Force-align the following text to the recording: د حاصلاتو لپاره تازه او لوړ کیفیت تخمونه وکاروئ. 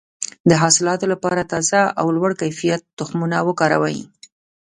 د 0.49 0.51
حاصلاتو 0.61 1.05
لپاره 1.13 1.49
تازه 1.51 1.81
او 1.99 2.07
لوړ 2.17 2.31
کیفیت 2.41 2.81
تخمونه 2.99 3.37
وکاروئ. 3.47 3.99